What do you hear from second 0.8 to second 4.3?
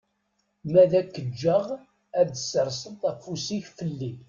ad ak-ǧǧeɣ ad tesserseḍ afus-ik fell-i.